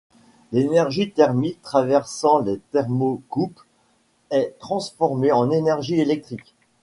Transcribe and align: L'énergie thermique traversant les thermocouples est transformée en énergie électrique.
L'énergie 0.51 1.11
thermique 1.11 1.61
traversant 1.61 2.39
les 2.39 2.57
thermocouples 2.71 3.67
est 4.31 4.55
transformée 4.57 5.31
en 5.31 5.51
énergie 5.51 5.99
électrique. 5.99 6.55